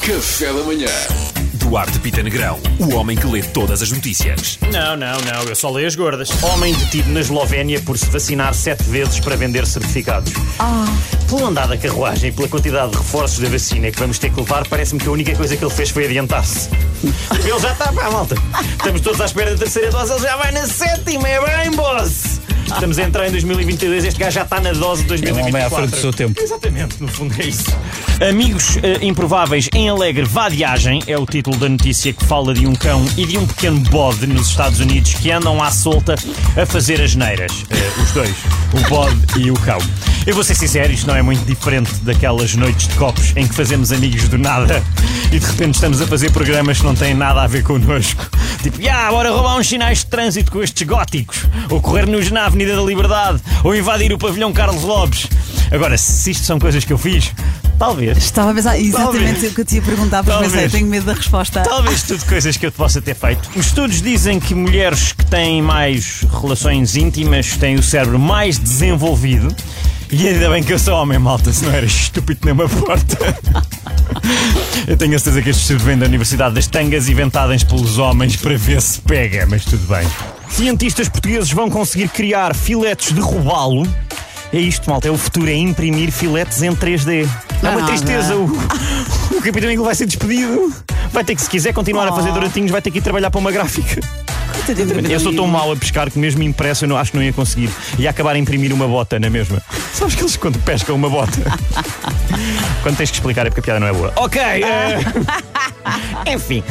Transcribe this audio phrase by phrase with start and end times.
[0.00, 0.86] Café da manhã.
[1.54, 4.58] Duarte Pita Negrão, o homem que lê todas as notícias.
[4.72, 6.30] Não, não, não, eu só leio as gordas.
[6.42, 10.32] Homem detido na Eslovénia por se vacinar sete vezes para vender certificados.
[11.28, 14.40] Pelo andar da carruagem e pela quantidade de reforços da vacina que vamos ter que
[14.40, 16.68] levar, parece-me que a única coisa que ele fez foi adiantar-se.
[17.44, 18.36] Ele já está, pá, malta.
[18.70, 22.35] Estamos todos à espera da terceira dose, ele já vai na sétima, é bem, boss!
[22.66, 25.48] Estamos a entrar em 2022, este gajo já está na dose de 2024.
[25.48, 26.40] homem à frente do seu tempo.
[26.40, 27.64] Exatamente, no fundo é isso.
[28.28, 32.74] Amigos eh, improváveis em alegre vadiagem é o título da notícia que fala de um
[32.74, 36.14] cão e de um pequeno bode nos Estados Unidos que andam à solta
[36.60, 37.64] a fazer as neiras.
[37.70, 38.34] Eh, os dois,
[38.72, 39.78] o bode e o cão.
[40.26, 43.54] Eu vou ser sincero, isto não é muito diferente daquelas noites de copos em que
[43.54, 44.82] fazemos amigos do nada
[45.30, 48.28] e de repente estamos a fazer programas que não têm nada a ver connosco.
[48.60, 52.74] Tipo, ah, bora roubar uns sinais de trânsito com estes góticos, ou correr-nos na Avenida
[52.74, 55.28] da Liberdade, ou invadir o pavilhão Carlos Lopes.
[55.70, 57.32] Agora, se isto são coisas que eu fiz,
[57.78, 58.18] talvez.
[58.18, 59.52] Estava a pensar exatamente Talvez.
[59.52, 60.52] o que eu te ia perguntar, porque Talvez.
[60.52, 61.62] pensei, tenho medo da resposta.
[61.62, 63.48] Talvez tudo coisas que eu te possa ter feito.
[63.54, 69.54] Os estudos dizem que mulheres que têm mais relações íntimas têm o cérebro mais desenvolvido.
[70.10, 73.16] E ainda bem que eu sou homem, malta, se não era estúpido nem uma porta.
[74.86, 78.36] Eu tenho a certeza que este estudo vem da Universidade das Tangas, inventadas pelos homens
[78.36, 80.06] para ver se pega, mas tudo bem.
[80.48, 83.86] Cientistas portugueses vão conseguir criar filetes de robalo.
[84.52, 87.28] É isto, malta, é o futuro, é imprimir filetes em 3D.
[87.62, 90.72] É uma tristeza, o, o Capitão Eagle vai ser despedido.
[91.12, 93.40] Vai ter que, se quiser continuar a fazer douratinhos, vai ter que ir trabalhar para
[93.40, 94.00] uma gráfica.
[95.10, 97.32] Eu sou tão mau a pescar que mesmo impresso eu não, acho que não ia
[97.32, 97.70] conseguir.
[97.98, 99.62] Ia acabar a imprimir uma bota na mesma.
[99.94, 101.40] Sabes que eles quando pescam uma bota?
[102.82, 104.12] quando tens que explicar é porque a piada não é boa.
[104.16, 104.40] Ok.
[104.40, 104.98] eh,
[106.34, 106.62] Enfim,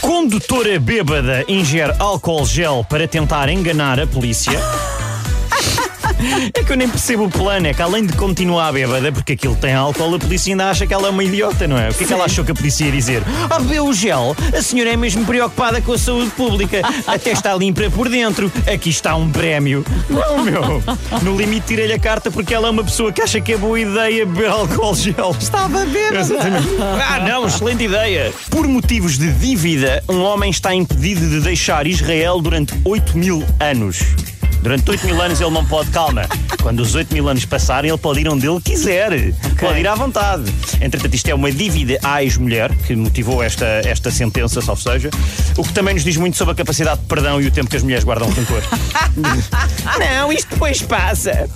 [0.00, 4.58] condutora bêbada ingere álcool gel para tentar enganar a polícia.
[6.54, 9.56] É que eu nem percebo o plano, é que além de continuar bêbada, porque aquilo
[9.56, 11.90] tem álcool, a polícia ainda acha que ela é uma idiota, não é?
[11.90, 13.22] O que é que ela achou que a polícia ia dizer?
[13.50, 17.54] Ah, bebeu o gel, a senhora é mesmo preocupada com a saúde pública, até está
[17.54, 19.84] limpa por dentro, aqui está um prémio.
[20.08, 20.82] Não, meu,
[21.22, 23.78] no limite tirei-lhe a carta porque ela é uma pessoa que acha que é boa
[23.78, 25.36] ideia beber álcool gel.
[25.38, 26.20] Estava bêbada.
[26.20, 26.68] Exatamente.
[26.80, 28.32] Ah, não, excelente ideia.
[28.50, 34.02] Por motivos de dívida, um homem está impedido de deixar Israel durante 8 mil anos.
[34.64, 36.26] Durante 8 mil anos ele não pode, calma.
[36.62, 39.10] Quando os 8 mil anos passarem, ele pode ir onde ele quiser.
[39.60, 40.50] Pode ir à vontade.
[40.80, 45.10] Entretanto, isto é uma dívida à ex-mulher que motivou esta, esta sentença, salvo seja.
[45.58, 47.76] O que também nos diz muito sobre a capacidade de perdão e o tempo que
[47.76, 48.62] as mulheres guardam rancor.
[50.00, 51.46] não, isto depois passa.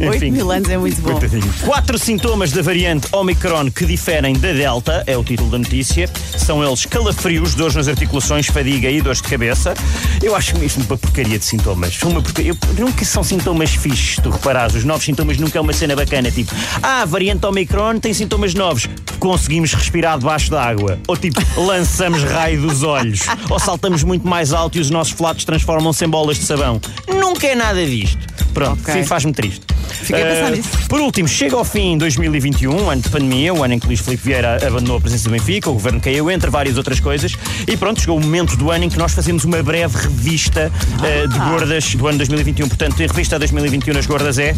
[0.00, 1.20] 8 mil anos é muito bom.
[1.64, 6.10] Quatro sintomas da variante Omicron que diferem da Delta, é o título da notícia.
[6.36, 9.72] São eles calafrios, dores nas articulações, fadiga e dores de cabeça.
[10.20, 12.02] Eu acho mesmo uma porcaria de sintomas.
[12.02, 12.55] Uma porcaria.
[12.78, 14.74] Nunca são sintomas fixes, tu reparares.
[14.74, 16.30] Os novos sintomas nunca é uma cena bacana.
[16.30, 16.52] Tipo,
[16.82, 18.88] ah, a variante Omicron tem sintomas novos.
[19.18, 20.98] Conseguimos respirar debaixo d'água.
[21.08, 23.20] Ou tipo, lançamos raio dos olhos.
[23.48, 26.80] Ou saltamos muito mais alto e os nossos flatos transformam-se em bolas de sabão.
[27.08, 28.18] Nunca é nada disto.
[28.52, 28.94] Pronto, Ok.
[28.94, 29.64] sim, faz-me triste.
[30.06, 30.68] Fiquei a pensar Eh, nisso.
[30.88, 34.22] Por último, chega ao fim 2021, ano de pandemia, o ano em que Luís Filipe
[34.24, 37.32] Vieira abandonou a presença do Benfica, o governo caiu, entre várias outras coisas.
[37.66, 40.70] E pronto, chegou o momento do ano em que nós fazemos uma breve revista
[41.02, 42.68] eh, de gordas do ano 2021.
[42.68, 44.54] Portanto, a revista 2021 nas gordas é.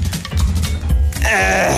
[1.25, 1.77] Ah,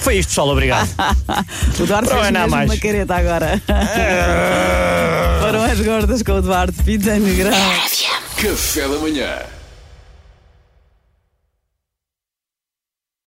[0.00, 0.88] Foi isto, pessoal, obrigado.
[1.80, 2.70] O Duarte Para fez mesmo mais.
[2.70, 3.62] uma careta agora.
[3.68, 5.38] Ah.
[5.42, 7.52] Foram as gordas com o Duarte Pita Negrão.
[8.36, 9.57] Café da manhã.